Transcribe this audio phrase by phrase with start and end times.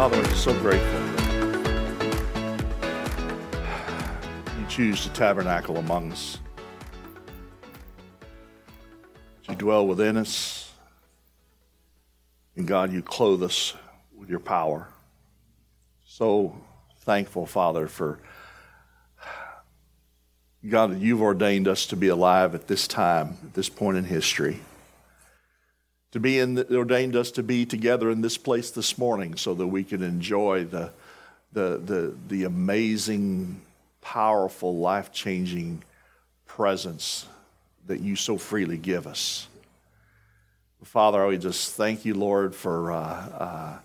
[0.00, 1.00] Father, we're so grateful
[4.58, 6.38] you choose to tabernacle among us.
[9.46, 10.72] You dwell within us.
[12.56, 13.74] And God, you clothe us
[14.16, 14.88] with your power.
[16.06, 16.58] So
[17.00, 18.20] thankful, Father, for
[20.66, 24.04] God, that you've ordained us to be alive at this time, at this point in
[24.04, 24.60] history
[26.12, 29.54] to be in the, ordained us to be together in this place this morning so
[29.54, 30.90] that we can enjoy the,
[31.52, 33.60] the, the, the amazing,
[34.00, 35.82] powerful, life changing
[36.46, 37.26] presence
[37.86, 39.46] that you so freely give us.
[40.82, 43.78] Father, we just thank you, Lord, for uh, uh,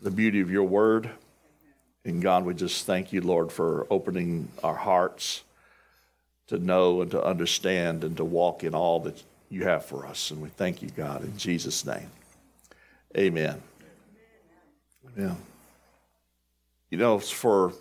[0.00, 1.10] the beauty of your word.
[2.04, 5.44] And God, we just thank you, Lord, for opening our hearts
[6.48, 10.30] to know and to understand and to walk in all that you have for us.
[10.30, 12.10] And we thank you, God, in Jesus' name.
[13.16, 13.62] Amen.
[15.16, 15.34] Yeah.
[16.90, 17.72] You know, for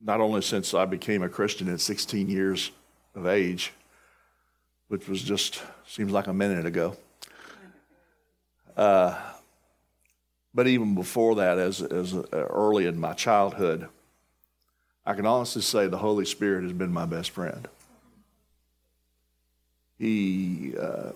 [0.00, 2.70] not only since I became a Christian at 16 years
[3.14, 3.72] of age,
[4.88, 6.96] which was just seems like a minute ago,
[8.76, 9.18] uh,
[10.54, 13.88] but even before that, as, as uh, early in my childhood,
[15.04, 17.68] I can honestly say the Holy Spirit has been my best friend.
[20.02, 21.12] He, uh,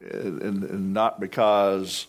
[0.00, 2.06] and, and, not because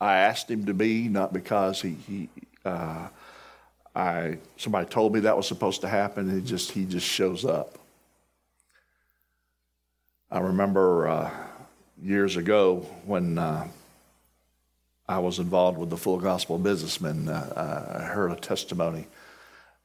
[0.00, 2.28] I asked him to be, not because he, he
[2.64, 3.08] uh,
[3.94, 6.34] I somebody told me that was supposed to happen.
[6.34, 7.78] He just he just shows up.
[10.30, 11.30] I remember uh,
[12.02, 13.68] years ago when uh,
[15.06, 17.28] I was involved with the Full Gospel Businessmen.
[17.28, 19.06] Uh, I heard a testimony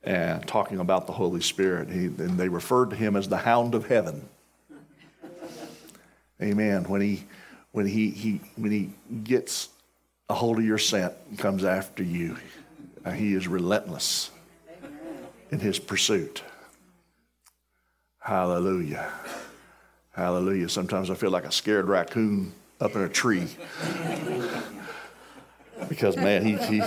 [0.02, 1.90] and talking about the Holy Spirit.
[1.90, 4.30] He, and they referred to him as the Hound of Heaven.
[6.42, 6.86] Amen.
[6.86, 7.26] When he
[7.72, 8.90] when he, he when he
[9.24, 9.70] gets
[10.30, 12.38] a hold of your scent and comes after you,
[13.06, 14.32] uh, he is relentless
[15.52, 16.44] in his pursuit.
[18.20, 19.12] Hallelujah.
[20.12, 20.70] Hallelujah.
[20.70, 23.48] Sometimes I feel like a scared raccoon up in a tree.
[25.88, 26.82] because man, he he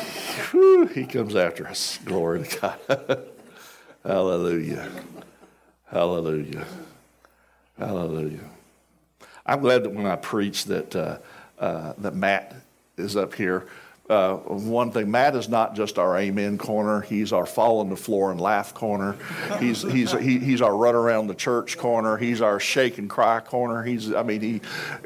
[0.51, 1.99] whew, he comes after us.
[2.05, 2.79] Glory to God.
[4.05, 4.91] Hallelujah.
[5.87, 6.67] Hallelujah.
[7.79, 8.51] Hallelujah.
[9.45, 11.19] I'm glad that when I preach that, uh,
[11.59, 12.55] uh, that Matt
[12.97, 13.67] is up here.
[14.11, 17.01] Uh, one thing, Matt is not just our amen corner.
[17.01, 19.17] He's our fall on the floor and laugh corner.
[19.59, 22.17] He's, he's, he, he's our run around the church corner.
[22.17, 23.83] He's our shake and cry corner.
[23.83, 24.61] He's, I mean, he,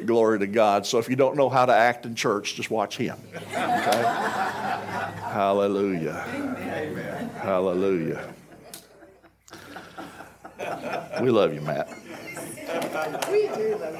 [0.04, 0.86] glory to God.
[0.86, 3.16] So if you don't know how to act in church, just watch him.
[3.34, 4.02] Okay?
[5.30, 6.24] Hallelujah.
[6.34, 7.30] Amen.
[7.40, 8.34] Hallelujah.
[11.20, 11.88] We love you, Matt.
[13.30, 13.96] We do love.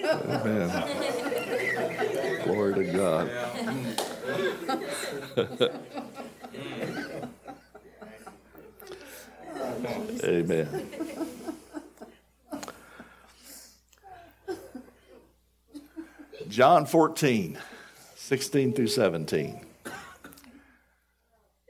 [0.00, 0.70] Amen.
[2.44, 3.30] Glory to God.
[10.24, 10.90] Amen.
[16.48, 17.58] John 14,
[18.16, 19.69] 16 through 17.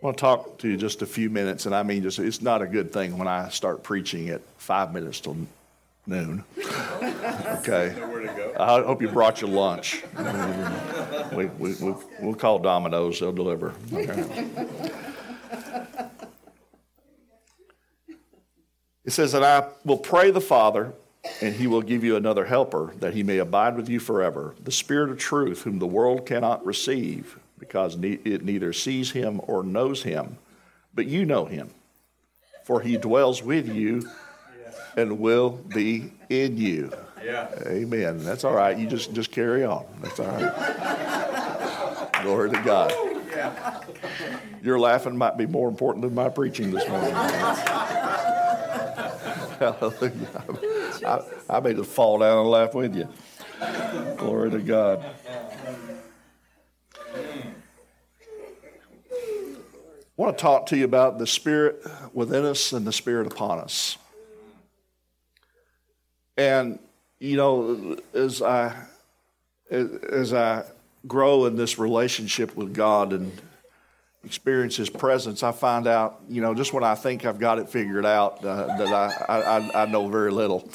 [0.03, 2.41] I want to talk to you just a few minutes, and I mean, just it's
[2.41, 5.37] not a good thing when I start preaching at five minutes till
[6.07, 6.43] noon.
[6.57, 7.95] Okay.
[8.59, 10.03] I hope you brought your lunch.
[11.35, 13.75] we, we, we, we'll call Domino's, they'll deliver.
[13.93, 14.49] Okay.
[19.05, 20.95] It says, that I will pray the Father,
[21.43, 24.73] and he will give you another helper, that he may abide with you forever, the
[24.73, 30.03] Spirit of truth, whom the world cannot receive because it neither sees him or knows
[30.03, 30.39] him,
[30.95, 31.71] but you know him,
[32.65, 34.11] for he dwells with you
[34.97, 36.91] and will be in you.
[37.25, 37.49] Yeah.
[37.67, 38.25] Amen.
[38.25, 38.77] That's all right.
[38.77, 39.85] You just just carry on.
[40.01, 42.11] That's all right.
[42.23, 42.93] Glory to God.
[44.63, 47.13] Your laughing might be more important than my preaching this morning.
[49.61, 50.45] Hallelujah.
[51.07, 53.09] I, I may just fall down and laugh with you.
[54.17, 55.05] Glory to God.
[60.21, 61.83] I want to talk to you about the Spirit
[62.13, 63.97] within us and the Spirit upon us.
[66.37, 66.79] And,
[67.19, 68.77] you know, as I,
[69.71, 70.65] as I
[71.09, 73.33] grow in this relationship with God and
[74.23, 77.71] experience His presence, I find out, you know, just when I think I've got it
[77.71, 80.71] figured out, uh, that I, I, I know very little.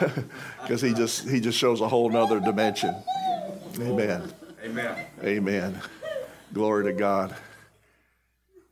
[0.62, 2.94] Because he just, he just shows a whole nother dimension.
[3.80, 4.32] Amen.
[4.64, 5.06] Amen.
[5.22, 5.80] Amen.
[6.52, 7.36] Glory to God.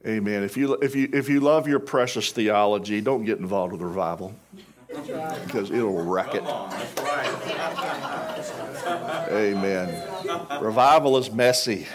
[0.06, 0.42] Amen.
[0.42, 4.34] If you, if, you, if you love your precious theology, don't get involved with revival
[5.46, 6.44] because it'll wreck it.
[9.30, 10.02] Amen.
[10.60, 11.86] Revival is messy,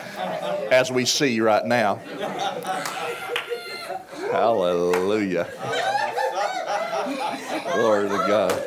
[0.71, 1.95] as we see right now.
[4.31, 5.47] Hallelujah.
[7.73, 8.63] Glory to God.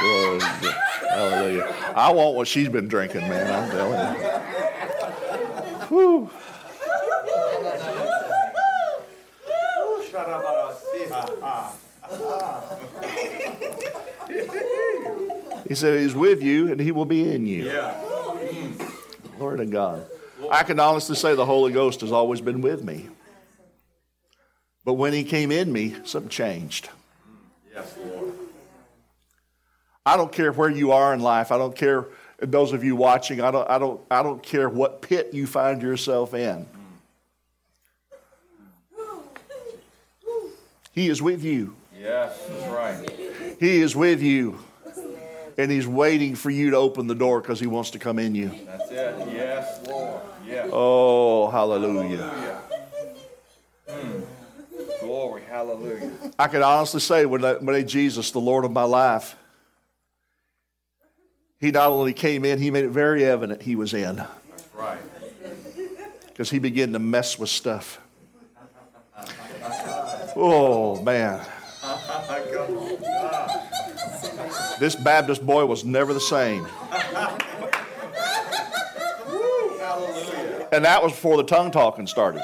[0.00, 0.74] Glory to God.
[1.10, 1.74] Hallelujah.
[1.94, 3.46] I want what she's been drinking, man.
[3.46, 4.28] I'm telling you.
[5.88, 6.30] Whew.
[15.68, 17.66] He said, He's with you and He will be in you.
[17.66, 17.94] Yeah.
[19.36, 20.06] Glory to God.
[20.50, 23.08] I can honestly say the Holy Ghost has always been with me.
[24.84, 26.88] But when He came in me, something changed.
[27.72, 28.32] Yes, Lord.
[30.04, 31.52] I don't care where you are in life.
[31.52, 32.06] I don't care
[32.40, 33.40] those of you watching.
[33.40, 36.66] I don't, I don't, I don't care what pit you find yourself in.
[40.92, 41.76] He is with you.
[42.00, 43.56] Yes, that's right.
[43.60, 44.58] He is with you.
[45.58, 48.34] And He's waiting for you to open the door because He wants to come in
[48.34, 48.50] you.
[48.64, 49.28] That's it.
[49.32, 50.22] Yes, Lord.
[50.46, 50.70] Yes.
[50.72, 52.16] Oh, hallelujah.
[52.16, 52.60] Hallelujah.
[53.88, 54.22] Mm.
[55.00, 55.42] Glory.
[55.48, 56.10] Hallelujah.
[56.38, 59.34] I can honestly say when I made Jesus the Lord of my life,
[61.58, 64.98] He not only came in, He made it very evident He was in That's right.
[66.28, 68.00] because He began to mess with stuff.
[70.36, 71.44] Oh, man.
[74.80, 76.66] This Baptist boy was never the same.
[80.70, 82.42] And that was before the tongue talking started.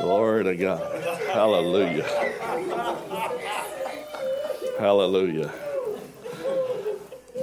[0.00, 1.04] Glory to God.
[1.32, 2.04] Hallelujah.
[4.78, 5.52] Hallelujah.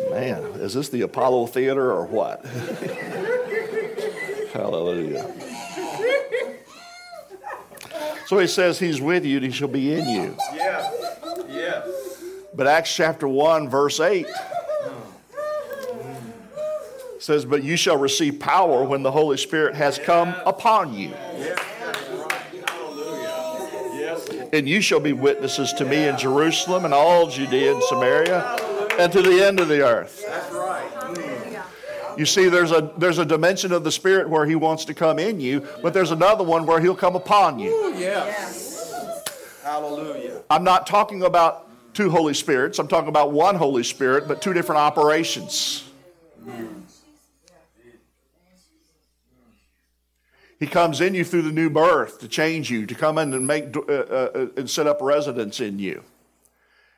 [0.10, 2.46] Man, is this the Apollo Theater or what?
[4.54, 5.30] Hallelujah.
[8.26, 10.38] So he says he's with you and he shall be in you.
[10.54, 10.92] Yeah.
[11.48, 11.86] Yeah.
[12.54, 14.26] But Acts chapter 1, verse 8
[17.20, 21.10] says, But you shall receive power when the Holy Spirit has come upon you.
[21.38, 21.60] Yes.
[22.68, 23.90] Hallelujah.
[23.94, 24.30] Yes.
[24.54, 28.58] And you shall be witnesses to me in Jerusalem and all Judea and Samaria
[28.98, 30.25] and to the end of the earth.
[32.18, 32.44] That's right.
[32.44, 35.20] You see, there's a, there's a dimension of the Spirit where He wants to come
[35.20, 37.94] in you, but there's another one where He'll come upon you.
[37.98, 39.24] Yes.
[39.64, 40.42] Hallelujah.
[40.50, 44.54] I'm not talking about two Holy Spirits, I'm talking about one Holy Spirit, but two
[44.54, 45.86] different operations.
[50.60, 53.46] He comes in you through the new birth to change you, to come in and
[53.46, 56.04] make uh, uh, and set up residence in you.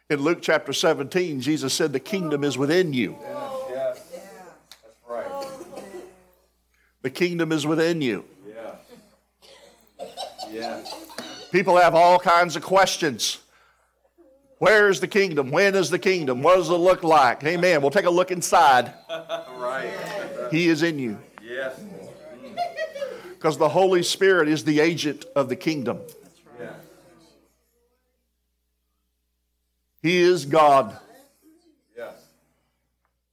[0.10, 3.18] In Luke chapter 17, Jesus said, "The kingdom is within you.
[3.70, 4.00] Yes.
[4.10, 5.25] That's right.
[7.02, 10.06] The kingdom is within you." Yeah.
[10.52, 10.94] Yes.
[11.52, 13.39] People have all kinds of questions.
[14.60, 15.51] Where is the kingdom?
[15.51, 16.42] When is the kingdom?
[16.42, 17.44] What does it look like?
[17.44, 17.82] Amen.
[17.82, 18.94] We'll take a look inside.
[19.58, 19.92] Right.
[20.51, 21.20] He is in you.
[21.44, 21.77] Yes.
[23.34, 26.00] Because the Holy Spirit is the agent of the kingdom.
[26.58, 26.74] Yes.
[30.01, 30.98] He is God.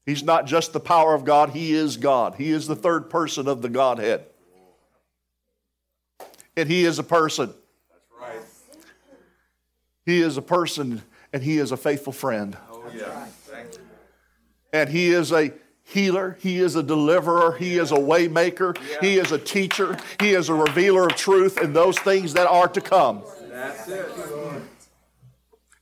[0.06, 2.34] He's not just the power of God, He is God.
[2.34, 4.26] He is the third person of the Godhead.
[6.56, 7.54] And He is a person.
[7.90, 8.42] That's right.
[10.04, 12.56] He is a person, and He is a faithful friend.
[12.70, 13.26] Oh, yeah.
[13.26, 13.78] You.
[14.72, 15.52] And He is a
[15.84, 20.50] healer, He is a deliverer, He is a waymaker, He is a teacher, He is
[20.50, 23.22] a revealer of truth and those things that are to come.
[23.48, 24.06] That's it.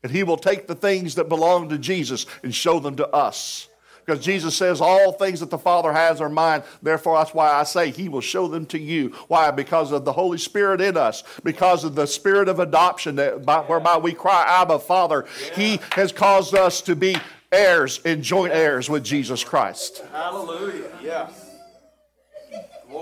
[0.04, 3.68] And He will take the things that belong to Jesus and show them to us.
[4.04, 6.62] Because Jesus says, All things that the Father has are mine.
[6.82, 9.10] Therefore, that's why I say He will show them to you.
[9.28, 9.50] Why?
[9.50, 13.60] Because of the Holy Spirit in us, because of the spirit of adoption that, by,
[13.60, 15.26] whereby we cry, Abba, Father.
[15.54, 17.16] He has caused us to be
[17.50, 20.02] heirs and joint heirs with Jesus Christ.
[20.10, 20.90] Hallelujah.
[21.02, 21.50] Yes.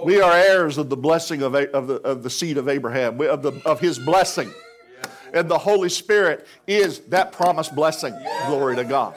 [0.04, 3.42] We are heirs of the blessing of, of, the, of the seed of Abraham, of,
[3.42, 4.52] the, of His blessing.
[5.32, 8.14] And the Holy Spirit is that promised blessing.
[8.46, 9.14] Glory to God.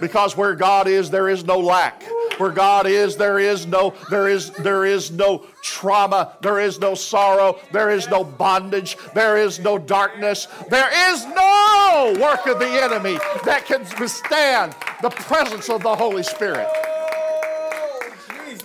[0.00, 2.02] Because where God is, there is no lack.
[2.38, 6.94] Where God is, there is no, there is, there is no trauma, there is no
[6.94, 12.68] sorrow, there is no bondage, there is no darkness, there is no work of the
[12.68, 16.68] enemy that can withstand the presence of the Holy Spirit.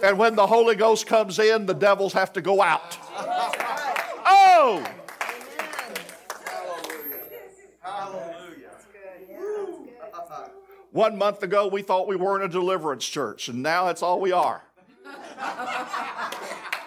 [0.03, 2.97] And when the Holy Ghost comes in, the devils have to go out.
[4.25, 4.85] Oh!
[10.93, 14.31] One month ago, we thought we weren't a deliverance church, and now that's all we
[14.31, 14.62] are.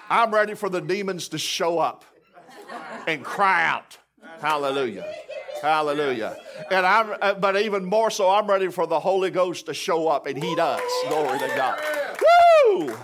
[0.09, 2.05] I'm ready for the demons to show up
[3.09, 3.99] and cry out.
[4.41, 5.13] Hallelujah.
[5.61, 6.37] Hallelujah.
[6.71, 10.07] And I'm, uh, but even more so, I'm ready for the Holy Ghost to show
[10.07, 10.81] up, and He does.
[11.09, 11.81] Glory to God.
[12.69, 12.97] Woo!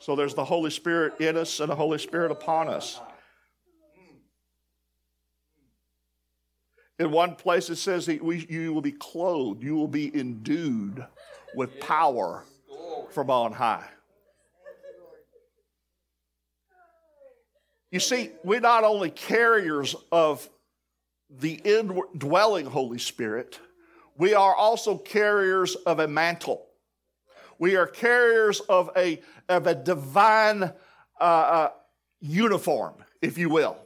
[0.00, 3.00] So there's the Holy Spirit in us and the Holy Spirit upon us.
[7.00, 11.02] In one place it says that we, you will be clothed, you will be endued
[11.54, 12.44] with power
[13.08, 13.88] from on high.
[17.90, 20.46] You see, we're not only carriers of
[21.30, 23.58] the indwelling Holy Spirit,
[24.18, 26.66] we are also carriers of a mantle.
[27.58, 30.64] We are carriers of a, of a divine
[31.18, 31.70] uh, uh,
[32.20, 32.92] uniform,
[33.22, 33.78] if you will.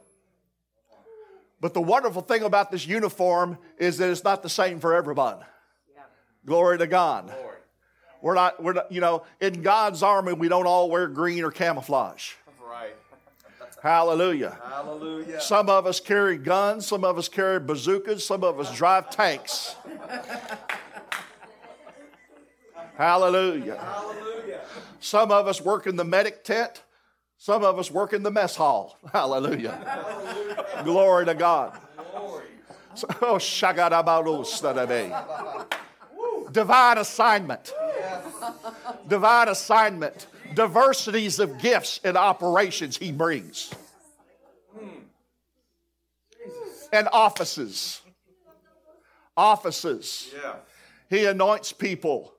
[1.65, 5.37] But the wonderful thing about this uniform is that it's not the same for everyone.
[5.95, 6.03] Yeah.
[6.45, 7.33] Glory to God.
[8.21, 11.49] We're not, we're not, you know, in God's army, we don't all wear green or
[11.49, 12.33] camouflage.
[12.63, 12.93] Right.
[13.81, 14.59] Hallelujah.
[14.69, 15.41] Hallelujah.
[15.41, 19.75] Some of us carry guns, some of us carry bazookas, some of us drive tanks.
[22.95, 23.77] Hallelujah.
[23.77, 24.61] Hallelujah.
[24.99, 26.83] Some of us work in the medic tent.
[27.37, 28.97] Some of us work in the mess hall.
[29.11, 29.71] Hallelujah.
[29.85, 30.83] Hallelujah.
[30.83, 31.77] Glory to God.
[32.11, 32.45] Glory.
[36.17, 37.73] Oh, Divine assignment.
[39.07, 40.27] Divine assignment.
[40.53, 43.73] Diversities of gifts and operations he brings.
[46.93, 48.01] And offices.
[49.35, 50.33] Offices.
[51.09, 52.34] He anoints people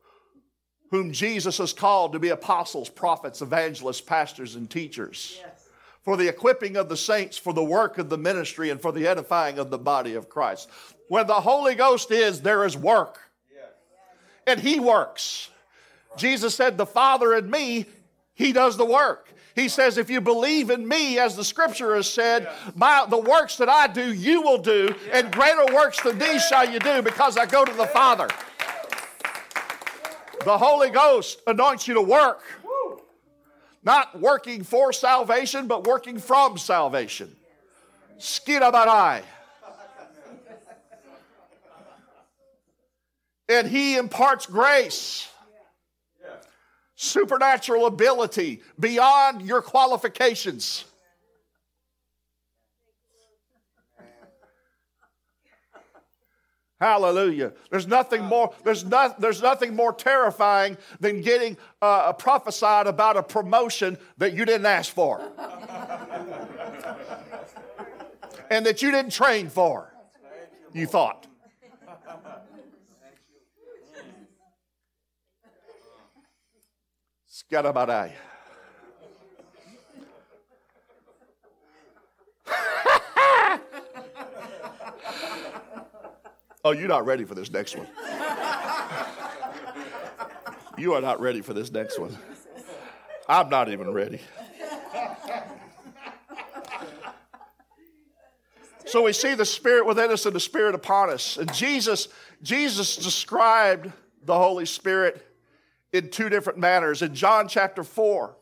[0.90, 5.40] whom Jesus has called to be apostles, prophets, evangelists, pastors, and teachers.
[5.40, 5.68] Yes.
[6.02, 9.08] For the equipping of the saints, for the work of the ministry, and for the
[9.08, 10.70] edifying of the body of Christ.
[11.08, 13.18] Where the Holy Ghost is, there is work.
[13.52, 13.70] Yes.
[14.46, 15.50] And He works.
[16.16, 17.86] Jesus said, The Father and me,
[18.34, 19.32] He does the work.
[19.56, 23.56] He says, If you believe in me, as the scripture has said, my, the works
[23.56, 27.36] that I do, you will do, and greater works than these shall you do, because
[27.36, 28.28] I go to the Father.
[30.44, 32.42] The Holy Ghost anoints you to work.
[33.82, 37.36] Not working for salvation, but working from salvation.
[38.18, 39.22] Skirabarai.
[43.48, 45.28] And He imparts grace,
[46.96, 50.85] supernatural ability beyond your qualifications.
[56.80, 57.52] Hallelujah.
[57.70, 63.22] There's nothing more, there's, not, there's nothing more terrifying than getting uh, prophesied about a
[63.22, 65.20] promotion that you didn't ask for.
[68.50, 69.92] and that you didn't train for,
[70.74, 71.26] you thought.
[77.26, 78.12] Scarabarai.
[86.66, 87.86] Oh, you're not ready for this next one.
[90.76, 92.18] You are not ready for this next one.
[93.28, 94.20] I'm not even ready.
[98.84, 101.36] So we see the Spirit within us and the Spirit upon us.
[101.36, 102.08] And Jesus,
[102.42, 103.92] Jesus described
[104.24, 105.24] the Holy Spirit
[105.92, 107.00] in two different manners.
[107.00, 108.36] In John chapter 4,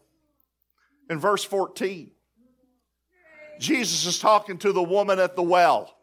[1.11, 2.11] in verse 14,
[3.61, 5.94] Jesus is talking to the woman at the well.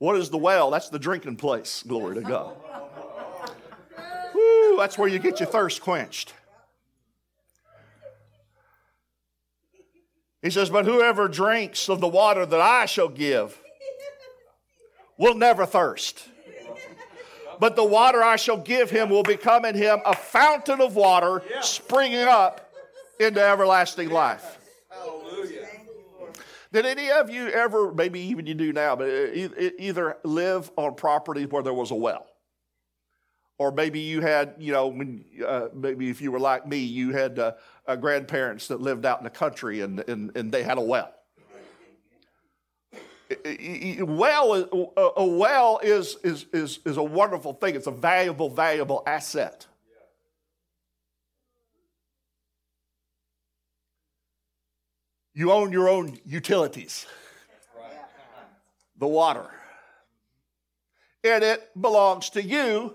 [0.00, 0.70] What is the well?
[0.70, 1.84] That's the drinking place.
[1.86, 2.56] Glory to God.
[4.34, 6.32] Woo, that's where you get your thirst quenched.
[10.40, 13.60] He says, But whoever drinks of the water that I shall give
[15.18, 16.26] will never thirst.
[17.58, 21.42] But the water I shall give him will become in him a fountain of water
[21.60, 22.72] springing up
[23.18, 24.49] into everlasting life.
[26.72, 31.44] Did any of you ever, maybe even you do now, but either live on property
[31.46, 32.26] where there was a well?
[33.58, 37.12] Or maybe you had, you know, when, uh, maybe if you were like me, you
[37.12, 37.52] had uh,
[37.86, 41.12] uh, grandparents that lived out in the country and, and, and they had a well.
[44.00, 44.54] well,
[45.16, 47.74] a well is, is, is, is a wonderful thing.
[47.74, 49.66] It's a valuable, valuable asset.
[55.40, 57.06] You own your own utilities,
[58.98, 59.46] the water.
[61.24, 62.94] And it belongs to you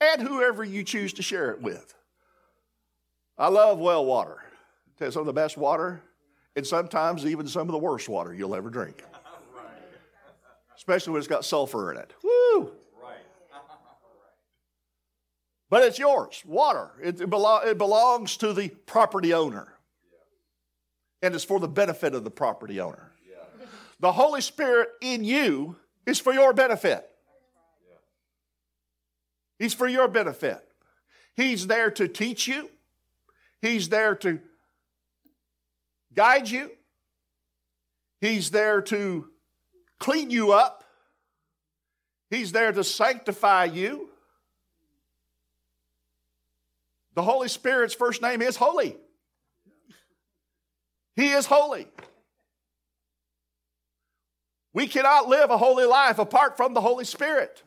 [0.00, 1.94] and whoever you choose to share it with.
[3.38, 4.38] I love well water.
[5.00, 6.02] You some of the best water,
[6.56, 9.04] and sometimes even some of the worst water you'll ever drink.
[10.76, 12.12] Especially when it's got sulfur in it.
[12.24, 12.72] Woo!
[15.70, 16.90] But it's yours, water.
[17.00, 19.73] It, belo- it belongs to the property owner.
[21.24, 23.10] And it's for the benefit of the property owner.
[23.98, 27.08] The Holy Spirit in you is for your benefit.
[29.58, 30.62] He's for your benefit.
[31.34, 32.68] He's there to teach you,
[33.62, 34.38] He's there to
[36.14, 36.70] guide you,
[38.20, 39.30] He's there to
[39.98, 40.84] clean you up,
[42.28, 44.10] He's there to sanctify you.
[47.14, 48.98] The Holy Spirit's first name is Holy.
[51.16, 51.86] He is holy.
[54.72, 57.62] We cannot live a holy life apart from the Holy Spirit.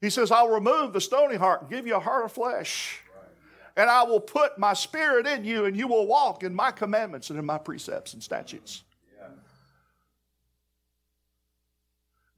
[0.00, 3.00] He says, I'll remove the stony heart and give you a heart of flesh.
[3.76, 7.30] And I will put my spirit in you, and you will walk in my commandments
[7.30, 8.82] and in my precepts and statutes.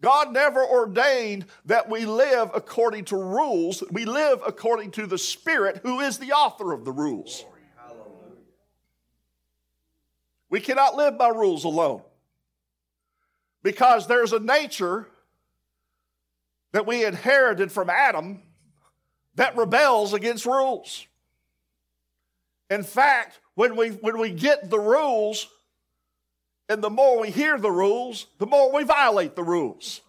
[0.04, 3.82] God never ordained that we live according to rules.
[3.90, 7.46] We live according to the Spirit, who is the author of the rules.
[10.50, 12.02] We cannot live by rules alone
[13.62, 15.08] because there's a nature
[16.72, 18.42] that we inherited from Adam
[19.36, 21.06] that rebels against rules.
[22.68, 25.48] In fact, when we, when we get the rules,
[26.68, 30.00] and the more we hear the rules, the more we violate the rules.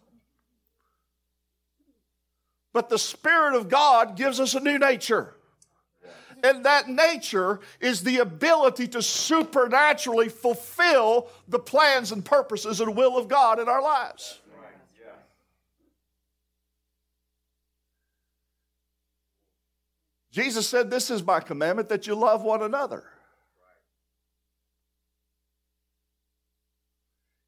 [2.74, 5.36] But the Spirit of God gives us a new nature.
[6.44, 13.18] And that nature is the ability to supernaturally fulfill the plans and purposes and will
[13.18, 14.40] of God in our lives.
[20.32, 23.06] Jesus said, This is my commandment that you love one another.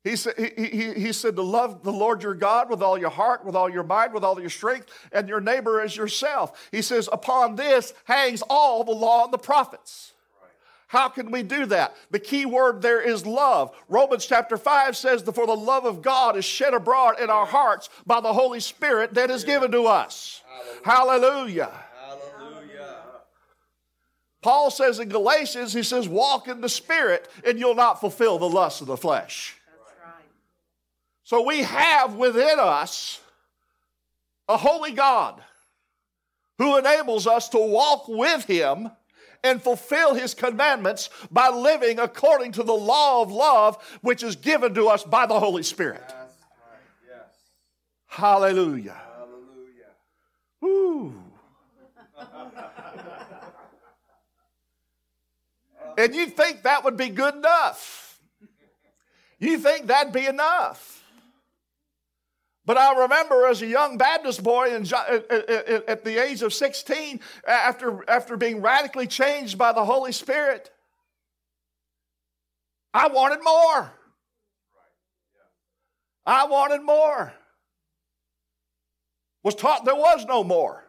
[0.08, 3.10] He said, he, he, he said to love the Lord your God with all your
[3.10, 6.70] heart, with all your mind, with all your strength, and your neighbor as yourself.
[6.72, 10.14] He says, Upon this hangs all the law and the prophets.
[10.88, 11.98] How can we do that?
[12.12, 13.76] The key word there is love.
[13.90, 17.90] Romans chapter 5 says, For the love of God is shed abroad in our hearts
[18.06, 20.42] by the Holy Spirit that is given to us.
[20.86, 21.72] Hallelujah.
[22.00, 22.96] Hallelujah.
[24.42, 28.50] Paul says in Galatians, he says, Walk in the Spirit, and you'll not fulfill the
[28.50, 29.57] lust of the flesh.
[31.28, 33.20] So we have within us
[34.48, 35.44] a holy God
[36.58, 38.90] who enables us to walk with Him
[39.44, 44.74] and fulfill His commandments by living according to the law of love which is given
[44.76, 46.02] to us by the Holy Spirit.
[46.08, 46.30] Yes,
[47.10, 47.26] yes.
[48.06, 48.96] Hallelujah.
[49.18, 49.92] Hallelujah.
[50.62, 51.14] Woo.
[55.98, 58.18] and you think that would be good enough.
[59.40, 60.97] You think that'd be enough.
[62.68, 68.04] But I remember as a young Baptist boy in, at the age of 16, after,
[68.10, 70.70] after being radically changed by the Holy Spirit,
[72.94, 73.94] I wanted more.
[76.26, 77.34] I wanted more.
[79.44, 80.84] Was taught there was no more.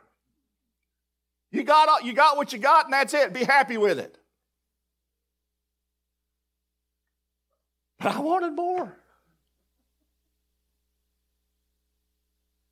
[1.52, 3.32] You got, you got what you got, and that's it.
[3.32, 4.18] Be happy with it.
[8.00, 8.98] But I wanted more.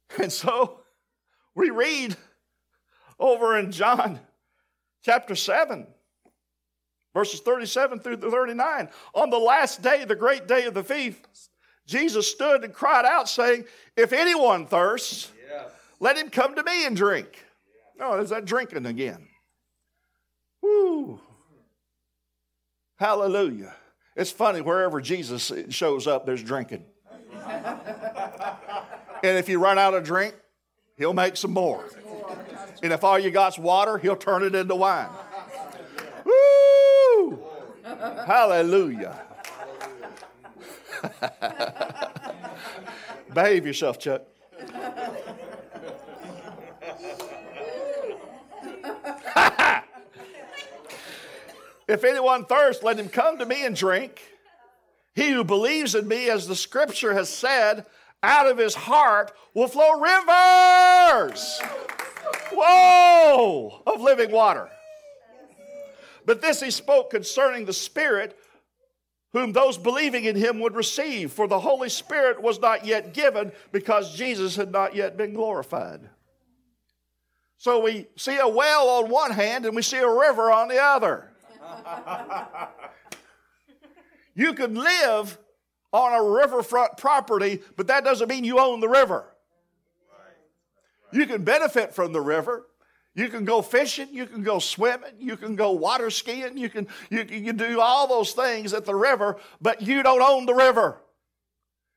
[0.23, 0.81] And so
[1.55, 2.16] we read
[3.19, 4.21] over in John
[5.05, 5.87] chapter 7,
[7.14, 8.88] verses 37 through 39.
[9.14, 11.51] On the last day, the great day of the feast,
[11.87, 13.64] Jesus stood and cried out, saying,
[13.97, 15.71] If anyone thirsts, yes.
[16.01, 17.45] let him come to me and drink.
[17.99, 19.29] No, oh, there's that drinking again.
[20.61, 21.21] Woo.
[22.97, 23.75] Hallelujah.
[24.16, 26.85] It's funny, wherever Jesus shows up, there's drinking.
[29.27, 30.37] And if you run out of drink,
[30.97, 31.85] he'll make some more.
[32.81, 35.09] And if all you got's water, he'll turn it into wine.
[36.25, 37.41] Woo!
[37.85, 39.21] Hallelujah.
[43.35, 44.23] Behave yourself, Chuck.
[51.89, 54.21] If anyone thirsts, let him come to me and drink.
[55.15, 57.87] He who believes in me, as the scripture has said,
[58.27, 61.61] out of his heart will flow rivers.
[62.53, 63.83] Whoa!
[63.87, 64.69] Of living water.
[66.27, 68.37] But this he spoke concerning the Spirit,
[69.33, 73.53] whom those believing in him would receive, for the Holy Spirit was not yet given
[73.71, 76.01] because Jesus had not yet been glorified.
[77.59, 80.83] So we see a well on one hand and we see a river on the
[80.83, 81.31] other.
[84.35, 85.39] you can live
[85.97, 89.25] on a riverfront property, but that doesn't mean you own the river.
[91.11, 92.67] You can benefit from the river.
[93.15, 96.87] You can go fishing, you can go swimming, you can go water skiing, you can,
[97.09, 100.53] you, you can do all those things at the river, but you don't own the
[100.53, 100.99] river.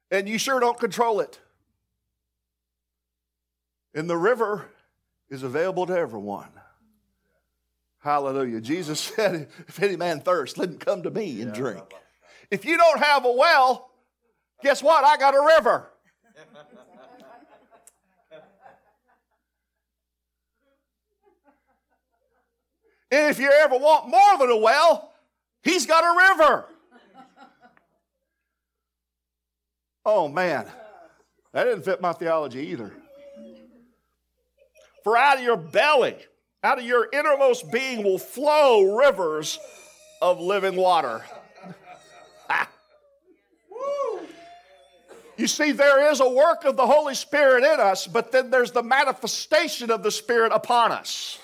[0.09, 1.37] And you sure don't control it.
[3.93, 4.69] And the river
[5.29, 6.47] is available to everyone.
[7.99, 8.61] Hallelujah.
[8.61, 11.83] Jesus said, If any man thirst, let him come to me and drink.
[12.49, 13.88] If you don't have a well,
[14.61, 15.03] guess what?
[15.03, 15.89] I got a river.
[23.11, 25.13] And if you ever want more than a well,
[25.63, 26.65] he's got a river.
[30.05, 30.65] Oh man,
[31.53, 32.93] that didn't fit my theology either.
[35.03, 36.15] For out of your belly,
[36.63, 39.59] out of your innermost being will flow rivers
[40.21, 41.23] of living water.
[45.39, 48.73] You see, there is a work of the Holy Spirit in us, but then there's
[48.73, 51.39] the manifestation of the Spirit upon us.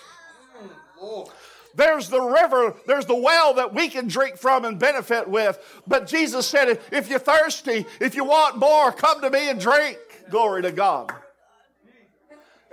[1.75, 5.57] There's the river, there's the well that we can drink from and benefit with.
[5.87, 9.97] But Jesus said, if you're thirsty, if you want more, come to me and drink.
[10.29, 11.13] Glory to God.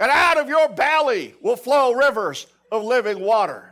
[0.00, 3.71] And out of your belly will flow rivers of living water.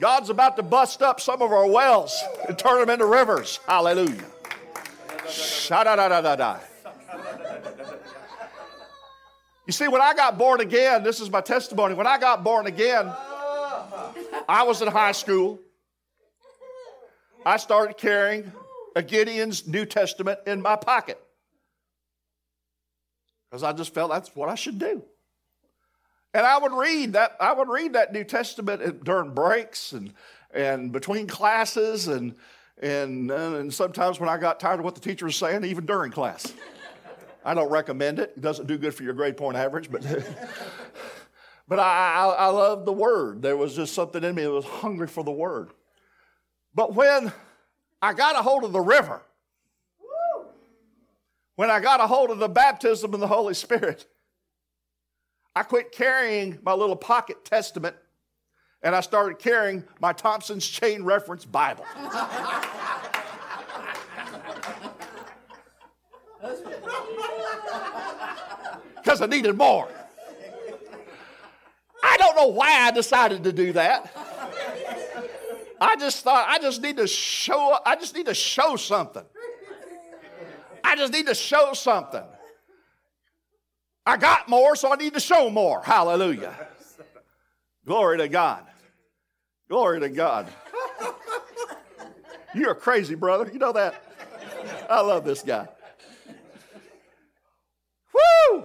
[0.00, 2.16] God's about to bust up some of our wells
[2.48, 3.58] and turn them into rivers.
[3.66, 4.24] Hallelujah.
[5.28, 6.60] Sha-da-da-da-da-da.
[9.66, 11.94] You see, when I got born again, this is my testimony.
[11.94, 13.12] When I got born again,
[14.48, 15.58] I was in high school.
[17.44, 18.50] I started carrying
[18.96, 21.20] a Gideon's New Testament in my pocket
[23.50, 25.02] because I just felt that's what I should do.
[26.34, 27.36] And I would read that.
[27.40, 30.12] I would read that New Testament during breaks and
[30.52, 32.34] and between classes and
[32.80, 35.86] and uh, and sometimes when I got tired of what the teacher was saying, even
[35.86, 36.52] during class.
[37.44, 38.34] I don't recommend it.
[38.36, 40.02] It doesn't do good for your grade point average, but
[41.68, 43.40] but I, I, I love the word.
[43.42, 45.70] There was just something in me that was hungry for the word.
[46.74, 47.32] But when
[48.02, 49.22] I got a hold of the river,
[51.56, 54.06] when I got a hold of the baptism of the Holy Spirit,
[55.54, 57.96] I quit carrying my little pocket testament
[58.82, 61.84] and I started carrying my Thompson's Chain Reference Bible.
[69.02, 69.88] because I needed more.
[72.02, 74.14] I don't know why I decided to do that.
[75.80, 79.24] I just thought I just need to show I just need to show something.
[80.84, 82.24] I just need to show something.
[84.08, 85.82] I got more, so I need to show more.
[85.82, 86.54] Hallelujah.
[87.84, 88.64] Glory to God.
[89.68, 90.48] Glory to God.
[92.54, 93.50] You're crazy, brother.
[93.52, 94.02] You know that?
[94.88, 95.68] I love this guy.
[98.14, 98.64] Woo!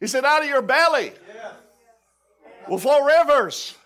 [0.00, 1.12] He said, Out of your belly
[2.68, 3.76] will flow rivers.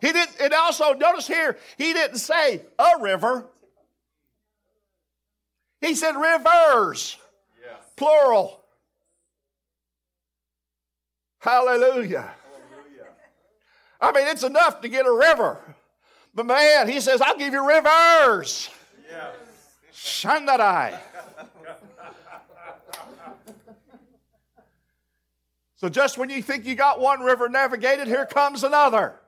[0.00, 3.46] He didn't, and also notice here, he didn't say a river.
[5.80, 7.16] He said rivers,
[7.96, 8.60] plural.
[11.38, 12.30] Hallelujah.
[14.00, 15.58] I mean, it's enough to get a river.
[16.34, 18.70] But man, he says, I'll give you rivers.
[19.10, 19.30] Yeah.
[19.92, 20.98] Shandadai.
[25.76, 29.19] so just when you think you got one river navigated, here comes another.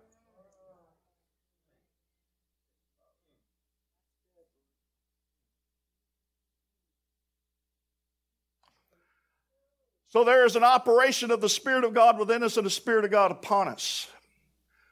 [10.13, 13.07] So there is an operation of the Spirit of God within us and the Spirit
[13.07, 14.07] of God upon us.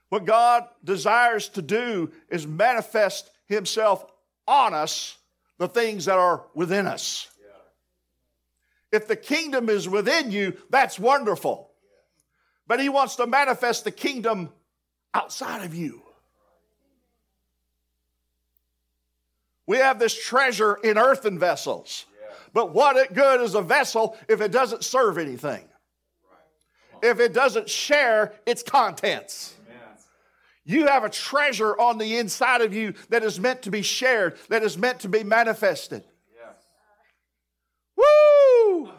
[0.08, 4.02] What God desires to do is manifest Himself
[4.48, 5.18] on us,
[5.58, 7.28] the things that are within us.
[8.90, 11.70] If the kingdom is within you, that's wonderful.
[12.66, 14.48] But He wants to manifest the kingdom
[15.12, 16.00] outside of you.
[19.66, 22.06] We have this treasure in earthen vessels.
[22.52, 25.64] But what good is a vessel if it doesn't serve anything?
[27.02, 29.54] If it doesn't share its contents?
[30.64, 34.36] You have a treasure on the inside of you that is meant to be shared,
[34.48, 36.04] that is meant to be manifested.
[37.96, 38.90] Woo!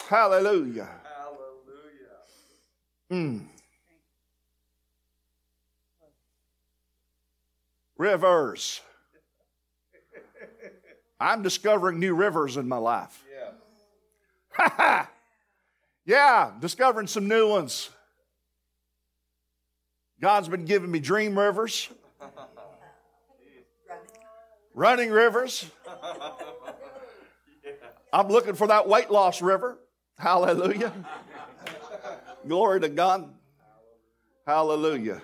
[0.08, 0.88] Hallelujah.
[3.10, 3.44] Mm.
[7.96, 8.80] Rivers.
[11.20, 13.22] I'm discovering new rivers in my life.
[14.58, 15.06] Yeah.
[16.06, 17.90] yeah, discovering some new ones.
[20.20, 21.88] God's been giving me dream rivers,
[24.74, 25.70] running rivers.
[28.12, 29.78] I'm looking for that weight loss river.
[30.18, 30.92] Hallelujah.
[32.46, 33.32] Glory to God.
[34.46, 35.22] Hallelujah.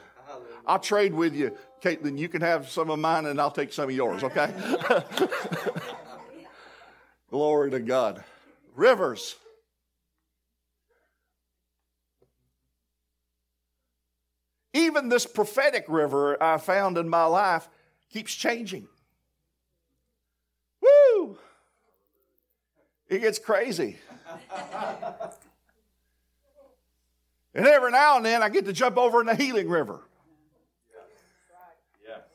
[0.67, 1.57] I'll trade with you.
[1.83, 4.53] Caitlin, you can have some of mine and I'll take some of yours, okay?
[7.31, 8.25] Glory to God.
[8.75, 9.37] Rivers.
[14.73, 17.69] Even this prophetic river I found in my life
[18.11, 18.89] keeps changing.
[20.81, 21.39] Woo!
[23.09, 23.99] It gets crazy.
[27.55, 30.01] and every now and then I get to jump over in the healing river.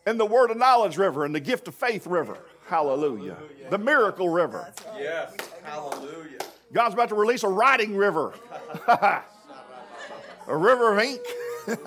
[0.06, 2.38] And the word of knowledge river and the gift of faith river.
[2.68, 3.38] Hallelujah.
[3.70, 4.74] The miracle river.
[4.98, 5.36] Yes.
[5.64, 6.40] Hallelujah.
[6.74, 8.34] God's about to release a writing river.
[8.88, 9.24] a
[10.48, 11.22] river of ink.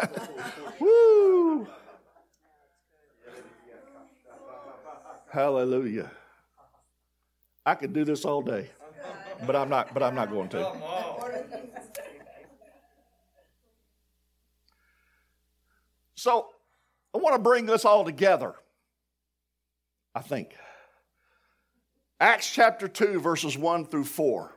[0.81, 1.67] Woo!
[5.31, 6.11] Hallelujah.
[7.67, 8.71] I could do this all day,
[9.47, 9.93] but I'm not.
[9.93, 10.73] But I'm not going to.
[16.15, 16.54] So,
[17.15, 18.55] I want to bring this all together.
[20.15, 20.55] I think.
[22.21, 24.57] Acts chapter 2, verses 1 through 4.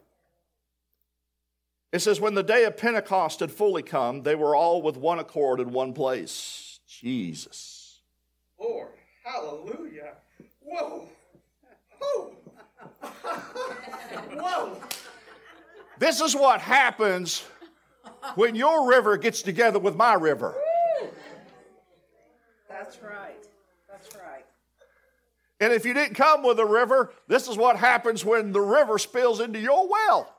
[1.91, 5.19] It says, When the day of Pentecost had fully come, they were all with one
[5.19, 6.79] accord in one place.
[6.87, 7.99] Jesus.
[8.59, 8.89] Lord,
[9.23, 10.13] hallelujah.
[10.59, 11.07] Whoa.
[11.99, 12.35] Whoa.
[14.33, 14.81] Whoa.
[15.99, 17.43] This is what happens
[18.35, 20.55] when your river gets together with my river.
[22.87, 23.35] That's right.
[23.91, 24.45] That's right.
[25.59, 28.97] And if you didn't come with a river, this is what happens when the river
[28.97, 30.33] spills into your well.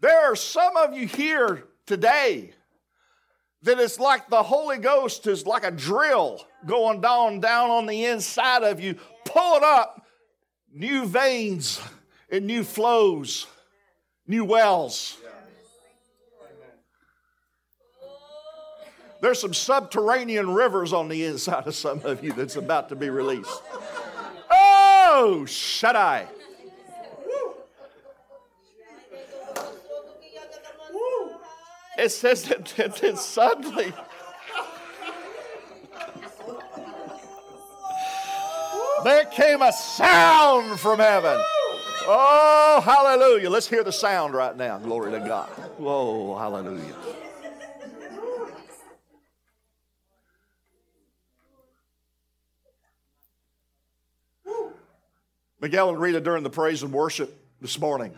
[0.00, 2.52] There are some of you here today
[3.62, 8.04] that it's like the Holy Ghost is like a drill going down down on the
[8.04, 10.04] inside of you, pulling up
[10.70, 11.80] new veins
[12.30, 13.46] and new flows,
[14.26, 15.16] new wells.
[19.20, 23.10] There's some subterranean rivers on the inside of some of you that's about to be
[23.10, 23.62] released.
[24.50, 26.28] Oh, Shaddai.
[31.98, 33.92] It says that, that, that suddenly.
[39.02, 41.40] There came a sound from heaven.
[42.06, 43.50] Oh, hallelujah.
[43.50, 44.78] Let's hear the sound right now.
[44.78, 45.48] Glory to God.
[45.76, 46.94] Whoa, hallelujah.
[55.60, 58.14] Miguel and Rita during the praise and worship this morning,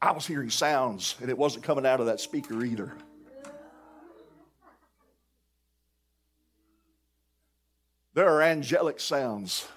[0.00, 2.92] I was hearing sounds and it wasn't coming out of that speaker either.
[8.14, 9.68] There are angelic sounds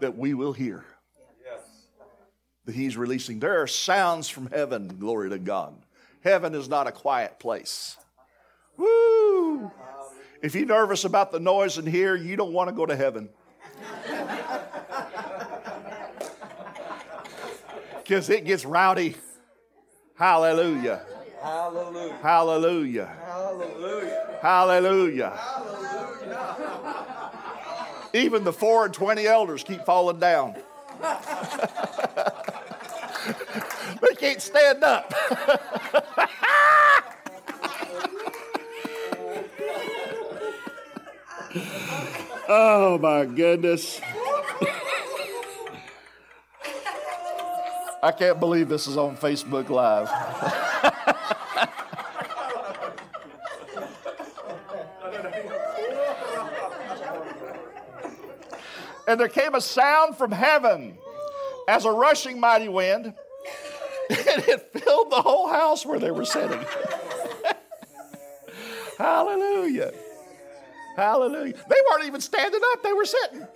[0.00, 0.84] that we will hear
[2.66, 3.40] that he's releasing.
[3.40, 5.74] There are sounds from heaven, glory to God.
[6.22, 7.96] Heaven is not a quiet place.
[8.76, 9.70] Woo!
[10.42, 13.30] If you're nervous about the noise in here, you don't want to go to heaven.
[18.10, 19.14] Because it gets rowdy.
[20.16, 21.02] Hallelujah.
[21.40, 22.18] Hallelujah.
[22.20, 23.16] Hallelujah.
[24.42, 25.30] Hallelujah.
[25.30, 25.40] Hallelujah.
[28.12, 30.56] Even the four and twenty elders keep falling down.
[34.00, 35.14] they can't stand up.
[42.48, 44.00] oh my goodness.
[48.02, 50.08] I can't believe this is on Facebook Live.
[59.06, 60.96] and there came a sound from heaven
[61.68, 63.14] as a rushing mighty wind, and
[64.08, 66.60] it filled the whole house where they were sitting.
[68.98, 69.92] Hallelujah.
[70.96, 71.52] Hallelujah.
[71.52, 73.46] They weren't even standing up, they were sitting.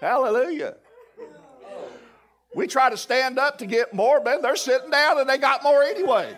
[0.00, 0.76] Hallelujah.
[2.56, 4.40] We try to stand up to get more, man.
[4.40, 6.34] They're sitting down and they got more anyway.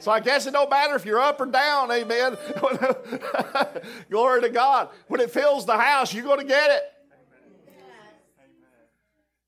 [0.00, 2.36] So I guess it don't matter if you're up or down, amen.
[4.10, 4.90] Glory to God.
[5.08, 6.82] When it fills the house, you're going to get it.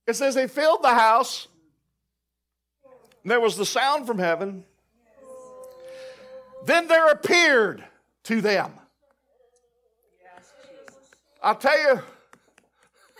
[0.07, 1.46] It says they filled the house.
[3.22, 4.64] There was the sound from heaven.
[6.64, 7.85] Then there appeared
[8.24, 8.72] to them.
[11.42, 12.02] I'll tell you,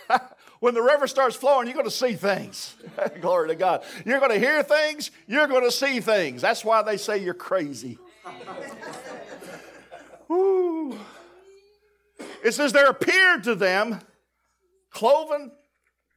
[0.65, 2.75] when the river starts flowing, you're going to see things.
[3.21, 3.85] Glory to God.
[4.07, 6.41] You're going to hear things, you're going to see things.
[6.41, 7.99] That's why they say you're crazy.
[12.43, 14.01] It says, There appeared to them
[14.91, 15.51] cloven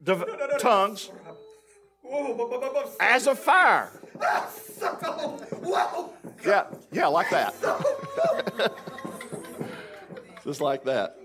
[0.04, 0.26] div-
[0.60, 1.10] tongues
[3.00, 3.92] as of fire.
[6.46, 7.54] Yeah, yeah, like that.
[10.44, 11.18] Just like that.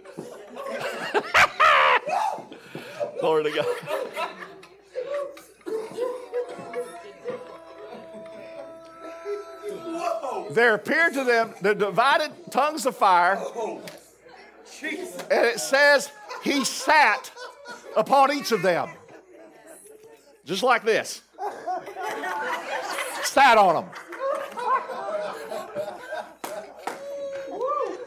[3.22, 3.66] Glory to God.
[10.50, 13.40] There appeared to them the divided tongues of fire,
[14.82, 16.10] and it says
[16.42, 17.30] he sat
[17.96, 18.90] upon each of them.
[20.44, 21.22] Just like this.
[23.22, 23.90] Sat on them.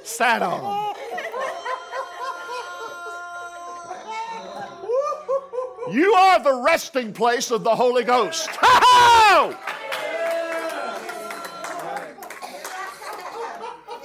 [0.04, 0.95] Sat on them.
[5.92, 8.50] You are the resting place of the Holy Ghost.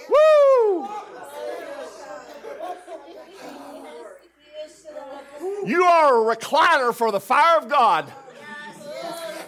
[0.08, 0.88] Woo!
[5.64, 8.12] You are a recliner for the fire of God.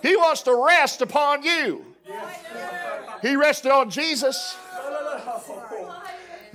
[0.03, 1.85] He wants to rest upon you.
[3.21, 4.57] He rested on Jesus.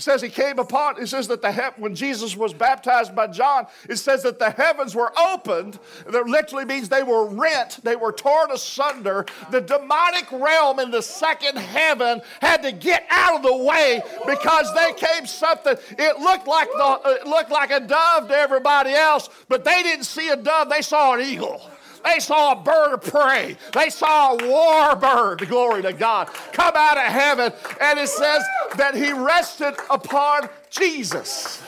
[0.08, 3.68] Says he came upon, it says that the he- when Jesus was baptized by John,
[3.90, 5.80] it says that the heavens were opened.
[6.08, 9.26] That literally means they were rent, they were torn asunder.
[9.52, 14.74] The demonic realm in the second heaven had to get out of the way because
[14.76, 15.76] they came something.
[16.00, 20.06] It looked like the it looked like a dove to everybody else, but they didn't
[20.06, 21.70] see a dove, they saw an eagle.
[22.04, 23.58] They saw a bird of prey.
[23.74, 27.52] They saw a war bird, glory to God, come out of heaven.
[27.82, 28.44] And it says
[28.78, 31.62] that he rested upon Jesus.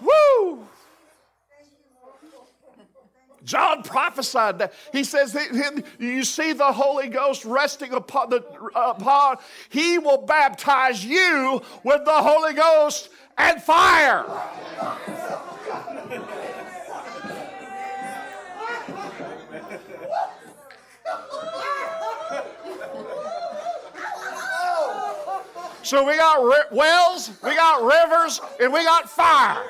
[0.00, 0.66] Woo!
[3.44, 4.72] John prophesied that.
[4.92, 8.42] He says, that You see the Holy Ghost resting upon, the,
[8.74, 9.36] upon,
[9.68, 14.24] he will baptize you with the Holy Ghost and fire.
[25.84, 29.62] So we got ri- wells, we got rivers, and we got fire.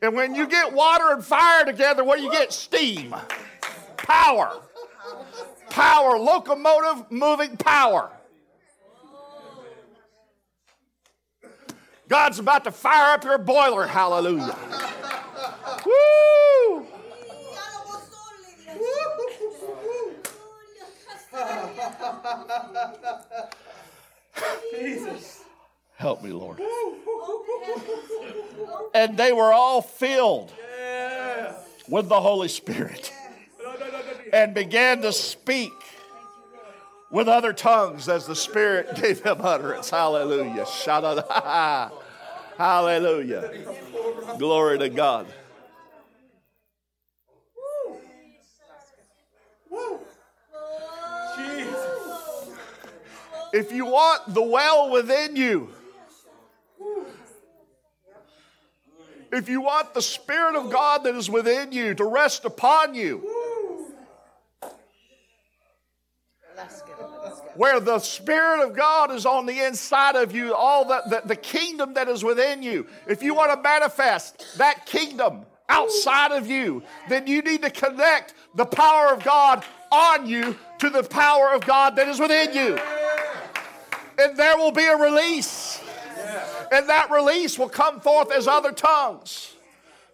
[0.00, 2.52] And when you get water and fire together, what do you get?
[2.52, 3.14] Steam,
[3.96, 4.60] power,
[5.70, 8.10] power, locomotive moving power.
[12.08, 13.88] God's about to fire up your boiler.
[13.88, 14.56] Hallelujah.
[26.00, 26.58] Help me, Lord.
[28.94, 30.50] And they were all filled
[31.90, 33.12] with the Holy Spirit
[34.32, 35.74] and began to speak
[37.10, 39.90] with other tongues as the Spirit gave them utterance.
[39.90, 40.64] Hallelujah.
[40.64, 41.92] Shadada.
[42.56, 43.52] Hallelujah.
[44.38, 45.26] Glory to God.
[53.52, 55.74] If you want the well within you,
[59.32, 63.18] if you want the Spirit of God that is within you to rest upon you,
[67.54, 71.36] where the Spirit of God is on the inside of you, all the, the, the
[71.36, 76.82] kingdom that is within you, if you want to manifest that kingdom outside of you,
[77.08, 81.64] then you need to connect the power of God on you to the power of
[81.66, 82.78] God that is within you.
[84.18, 85.59] And there will be a release.
[86.70, 89.54] And that release will come forth as other tongues.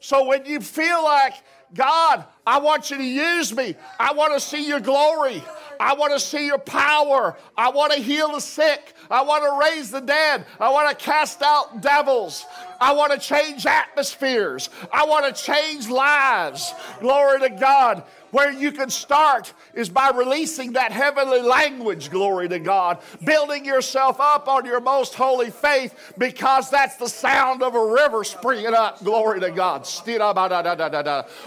[0.01, 1.35] So when you feel like,
[1.75, 5.43] God, I want you to use me, I want to see your glory,
[5.81, 9.69] I want to see your power, I want to heal the sick, I want to
[9.69, 12.47] raise the dead, I want to cast out devils,
[12.81, 16.73] I want to change atmospheres, I want to change lives.
[17.01, 18.05] Glory to God.
[18.37, 24.21] Where you can start is by releasing that heavenly language, glory to God, building yourself
[24.21, 29.03] up on your most holy faith because that's the sound of a river springing up,
[29.03, 29.87] glory to God.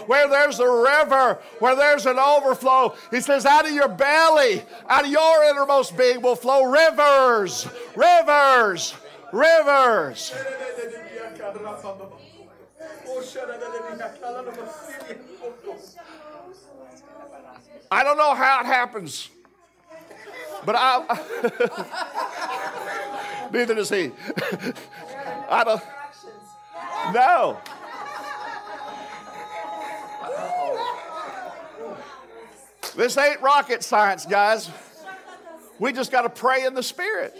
[0.07, 5.05] Where there's a river, where there's an overflow, he says, out of your belly, out
[5.05, 8.95] of your innermost being will flow rivers, rivers,
[9.31, 10.33] rivers.
[17.91, 19.29] I don't know how it happens,
[20.65, 21.05] but I.
[23.51, 24.11] neither does he.
[25.49, 25.81] I don't.
[27.13, 27.57] No.
[32.95, 34.69] This ain't rocket science, guys.
[35.79, 37.35] We just got to pray in the Spirit.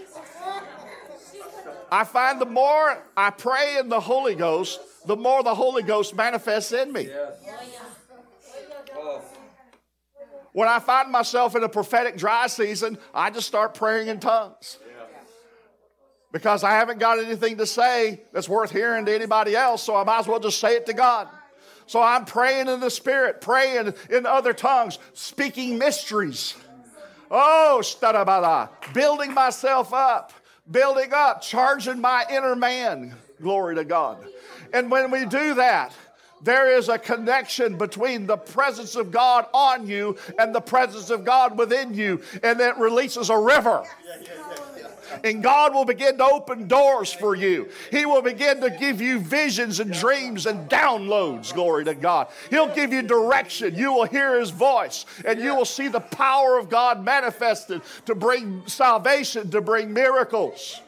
[1.91, 6.15] I find the more I pray in the Holy Ghost, the more the Holy Ghost
[6.15, 7.09] manifests in me.
[10.51, 14.77] When I find myself in a prophetic dry season, I just start praying in tongues.
[16.31, 20.03] Because I haven't got anything to say that's worth hearing to anybody else, so I
[20.03, 21.27] might as well just say it to God.
[21.87, 26.55] So I'm praying in the Spirit, praying in other tongues, speaking mysteries.
[27.31, 27.81] Oh,
[28.93, 30.33] building myself up,
[30.69, 33.15] building up, charging my inner man.
[33.41, 34.23] Glory to God.
[34.73, 35.93] And when we do that,
[36.41, 41.25] there is a connection between the presence of God on you and the presence of
[41.25, 43.83] God within you, and it releases a river.
[45.23, 47.69] And God will begin to open doors for you.
[47.91, 51.53] He will begin to give you visions and dreams and downloads.
[51.53, 52.27] Glory to God.
[52.49, 53.75] He'll give you direction.
[53.75, 58.15] You will hear His voice and you will see the power of God manifested to
[58.15, 60.79] bring salvation, to bring miracles.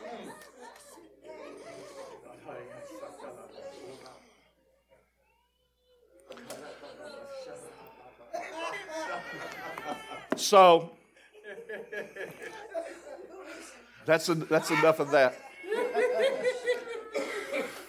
[10.41, 10.89] So
[14.05, 15.35] that's, that's enough of that.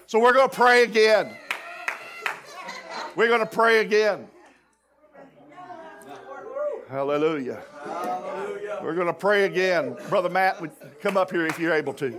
[0.06, 1.34] So we're going to pray again.
[3.16, 4.28] We're going to pray again.
[6.88, 7.62] Hallelujah.
[7.84, 8.80] Hallelujah.
[8.82, 9.96] We're going to pray again.
[10.10, 10.62] Brother Matt,
[11.00, 12.14] come up here if you're able to.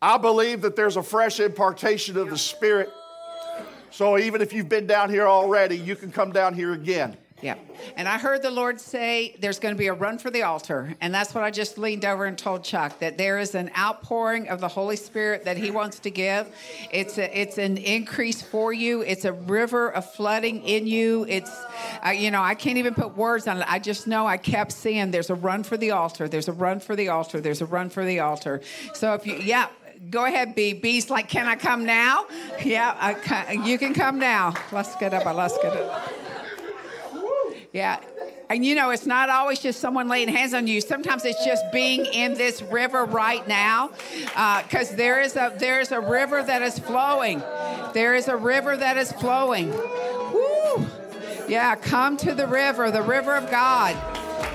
[0.00, 2.90] I believe that there's a fresh impartation of the Spirit
[3.96, 7.16] so even if you've been down here already, you can come down here again.
[7.40, 7.54] Yeah.
[7.96, 10.94] And I heard the Lord say there's going to be a run for the altar.
[11.00, 14.48] And that's what I just leaned over and told Chuck that there is an outpouring
[14.48, 16.46] of the Holy Spirit that he wants to give.
[16.90, 19.00] It's a, it's an increase for you.
[19.00, 21.24] It's a river of flooding in you.
[21.26, 21.50] It's
[22.04, 23.64] uh, you know, I can't even put words on it.
[23.66, 26.28] I just know I kept seeing there's a run for the altar.
[26.28, 27.40] There's a run for the altar.
[27.40, 28.60] There's a run for the altar.
[28.92, 29.68] So if you yeah,
[30.10, 30.72] go ahead, B.
[30.72, 32.26] B's like, can I come now?
[32.64, 34.54] Yeah, I, you can come now.
[34.72, 35.24] Let's get up.
[35.24, 36.12] Let's get up.
[37.72, 38.00] Yeah.
[38.48, 40.80] And you know, it's not always just someone laying hands on you.
[40.80, 43.90] Sometimes it's just being in this river right now,
[44.62, 47.42] because uh, there is a there is a river that is flowing.
[47.92, 49.70] There is a river that is flowing.
[49.72, 50.86] Woo!
[51.48, 53.96] Yeah, come to the river, the river of God.